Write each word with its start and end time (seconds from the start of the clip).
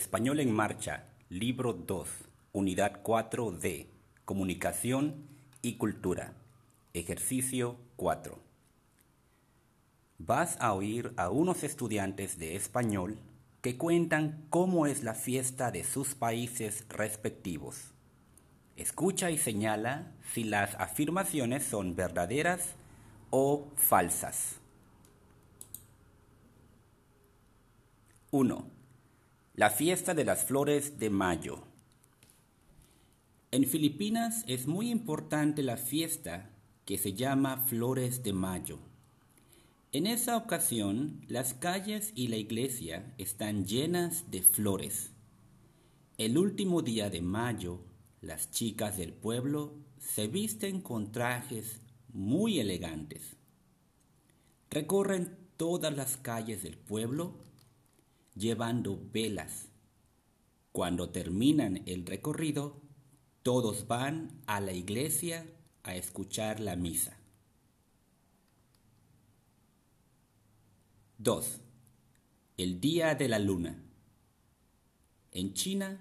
Español 0.00 0.40
en 0.40 0.50
Marcha, 0.50 1.04
Libro 1.28 1.74
2, 1.74 2.08
Unidad 2.52 3.02
4D, 3.02 3.88
Comunicación 4.24 5.26
y 5.60 5.74
Cultura. 5.74 6.32
Ejercicio 6.94 7.76
4. 7.96 8.38
Vas 10.16 10.56
a 10.58 10.72
oír 10.72 11.12
a 11.18 11.28
unos 11.28 11.64
estudiantes 11.64 12.38
de 12.38 12.56
español 12.56 13.18
que 13.60 13.76
cuentan 13.76 14.46
cómo 14.48 14.86
es 14.86 15.02
la 15.02 15.12
fiesta 15.12 15.70
de 15.70 15.84
sus 15.84 16.14
países 16.14 16.86
respectivos. 16.88 17.92
Escucha 18.76 19.30
y 19.30 19.36
señala 19.36 20.14
si 20.32 20.44
las 20.44 20.76
afirmaciones 20.76 21.62
son 21.62 21.94
verdaderas 21.94 22.70
o 23.28 23.68
falsas. 23.76 24.56
1. 28.30 28.79
La 29.60 29.68
fiesta 29.68 30.14
de 30.14 30.24
las 30.24 30.46
flores 30.46 30.98
de 30.98 31.10
mayo. 31.10 31.58
En 33.50 33.66
Filipinas 33.66 34.42
es 34.46 34.66
muy 34.66 34.90
importante 34.90 35.62
la 35.62 35.76
fiesta 35.76 36.48
que 36.86 36.96
se 36.96 37.12
llama 37.12 37.58
Flores 37.58 38.22
de 38.22 38.32
Mayo. 38.32 38.78
En 39.92 40.06
esa 40.06 40.38
ocasión, 40.38 41.20
las 41.28 41.52
calles 41.52 42.12
y 42.14 42.28
la 42.28 42.38
iglesia 42.38 43.12
están 43.18 43.66
llenas 43.66 44.30
de 44.30 44.40
flores. 44.40 45.10
El 46.16 46.38
último 46.38 46.80
día 46.80 47.10
de 47.10 47.20
mayo, 47.20 47.80
las 48.22 48.50
chicas 48.50 48.96
del 48.96 49.12
pueblo 49.12 49.74
se 49.98 50.26
visten 50.26 50.80
con 50.80 51.12
trajes 51.12 51.82
muy 52.14 52.60
elegantes. 52.60 53.36
Recorren 54.70 55.36
todas 55.58 55.94
las 55.94 56.16
calles 56.16 56.62
del 56.62 56.78
pueblo 56.78 57.49
llevando 58.40 59.00
velas. 59.12 59.68
Cuando 60.72 61.10
terminan 61.10 61.82
el 61.86 62.06
recorrido, 62.06 62.80
todos 63.42 63.86
van 63.86 64.42
a 64.46 64.60
la 64.60 64.72
iglesia 64.72 65.46
a 65.82 65.94
escuchar 65.94 66.58
la 66.58 66.74
misa. 66.74 67.18
2. 71.18 71.60
El 72.56 72.80
Día 72.80 73.14
de 73.14 73.28
la 73.28 73.38
Luna. 73.38 73.82
En 75.32 75.52
China, 75.52 76.00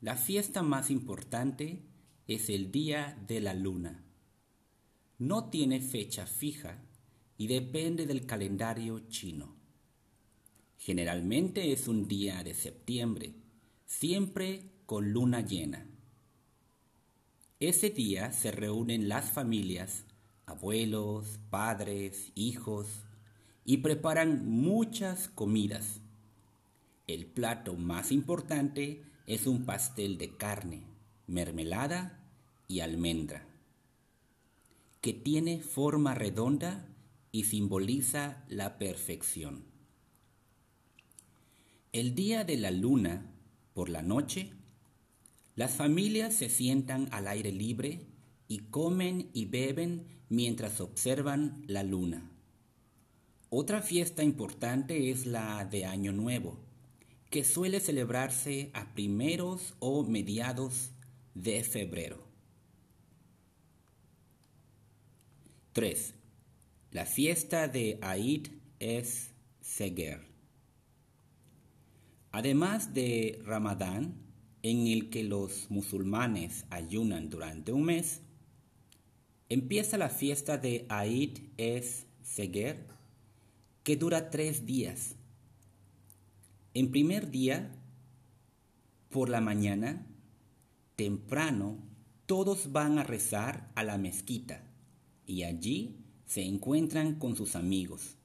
la 0.00 0.16
fiesta 0.16 0.62
más 0.62 0.90
importante 0.90 1.82
es 2.26 2.48
el 2.48 2.72
Día 2.72 3.22
de 3.28 3.40
la 3.40 3.52
Luna. 3.52 4.02
No 5.18 5.50
tiene 5.50 5.80
fecha 5.80 6.26
fija 6.26 6.82
y 7.36 7.48
depende 7.48 8.06
del 8.06 8.24
calendario 8.24 9.00
chino. 9.08 9.59
Generalmente 10.80 11.72
es 11.72 11.88
un 11.88 12.08
día 12.08 12.42
de 12.42 12.54
septiembre, 12.54 13.34
siempre 13.84 14.62
con 14.86 15.12
luna 15.12 15.42
llena. 15.42 15.86
Ese 17.60 17.90
día 17.90 18.32
se 18.32 18.50
reúnen 18.50 19.06
las 19.06 19.30
familias, 19.30 20.06
abuelos, 20.46 21.38
padres, 21.50 22.32
hijos, 22.34 22.86
y 23.66 23.76
preparan 23.76 24.48
muchas 24.48 25.28
comidas. 25.28 26.00
El 27.06 27.26
plato 27.26 27.74
más 27.74 28.10
importante 28.10 29.04
es 29.26 29.46
un 29.46 29.66
pastel 29.66 30.16
de 30.16 30.34
carne, 30.38 30.84
mermelada 31.26 32.26
y 32.68 32.80
almendra, 32.80 33.46
que 35.02 35.12
tiene 35.12 35.60
forma 35.60 36.14
redonda 36.14 36.88
y 37.32 37.44
simboliza 37.44 38.46
la 38.48 38.78
perfección. 38.78 39.68
El 41.92 42.14
día 42.14 42.44
de 42.44 42.56
la 42.56 42.70
luna, 42.70 43.34
por 43.74 43.88
la 43.88 44.00
noche, 44.00 44.52
las 45.56 45.74
familias 45.74 46.32
se 46.34 46.48
sientan 46.48 47.08
al 47.10 47.26
aire 47.26 47.50
libre 47.50 48.06
y 48.46 48.58
comen 48.58 49.28
y 49.32 49.46
beben 49.46 50.06
mientras 50.28 50.80
observan 50.80 51.64
la 51.66 51.82
luna. 51.82 52.30
Otra 53.48 53.82
fiesta 53.82 54.22
importante 54.22 55.10
es 55.10 55.26
la 55.26 55.64
de 55.64 55.84
Año 55.84 56.12
Nuevo, 56.12 56.60
que 57.28 57.42
suele 57.42 57.80
celebrarse 57.80 58.70
a 58.72 58.94
primeros 58.94 59.74
o 59.80 60.04
mediados 60.04 60.92
de 61.34 61.64
febrero. 61.64 62.24
3. 65.72 66.14
La 66.92 67.04
fiesta 67.04 67.66
de 67.66 67.98
Aid 68.00 68.46
es 68.78 69.30
Seger. 69.60 70.30
Además 72.32 72.94
de 72.94 73.42
Ramadán, 73.44 74.14
en 74.62 74.86
el 74.86 75.10
que 75.10 75.24
los 75.24 75.70
musulmanes 75.70 76.64
ayunan 76.70 77.30
durante 77.30 77.72
un 77.72 77.84
mes, 77.84 78.20
empieza 79.48 79.98
la 79.98 80.10
fiesta 80.10 80.58
de 80.58 80.86
Aid 80.88 81.38
es 81.56 82.06
Seger, 82.22 82.86
que 83.82 83.96
dura 83.96 84.30
tres 84.30 84.66
días. 84.66 85.16
En 86.74 86.90
primer 86.92 87.30
día, 87.30 87.72
por 89.08 89.28
la 89.28 89.40
mañana, 89.40 90.06
temprano, 90.94 91.78
todos 92.26 92.70
van 92.70 92.98
a 92.98 93.02
rezar 93.02 93.72
a 93.74 93.82
la 93.82 93.98
mezquita 93.98 94.62
y 95.26 95.42
allí 95.42 95.96
se 96.26 96.44
encuentran 96.44 97.16
con 97.18 97.34
sus 97.34 97.56
amigos. 97.56 98.19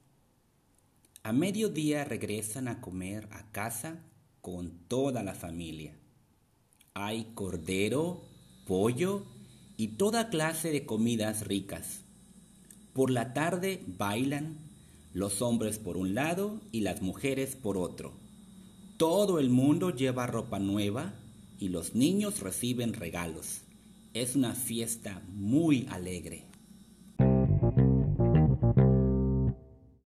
A 1.25 1.33
mediodía 1.33 2.05
regresan 2.05 2.67
a 2.67 2.81
comer 2.81 3.27
a 3.31 3.51
casa 3.51 3.97
con 4.41 4.69
toda 4.87 5.23
la 5.23 5.33
familia. 5.33 5.97
Hay 6.93 7.31
cordero, 7.33 8.21
pollo 8.67 9.23
y 9.75 9.87
toda 9.97 10.29
clase 10.29 10.69
de 10.69 10.85
comidas 10.85 11.47
ricas. 11.47 12.01
Por 12.93 13.09
la 13.09 13.33
tarde 13.33 13.81
bailan, 13.87 14.59
los 15.13 15.41
hombres 15.41 15.79
por 15.79 15.97
un 15.97 16.13
lado 16.13 16.61
y 16.71 16.81
las 16.81 17.01
mujeres 17.01 17.55
por 17.55 17.75
otro. 17.75 18.13
Todo 18.97 19.39
el 19.39 19.49
mundo 19.49 19.89
lleva 19.89 20.27
ropa 20.27 20.59
nueva 20.59 21.15
y 21.57 21.69
los 21.69 21.95
niños 21.95 22.41
reciben 22.41 22.93
regalos. 22.93 23.61
Es 24.13 24.35
una 24.35 24.53
fiesta 24.53 25.23
muy 25.29 25.87
alegre. 25.89 26.43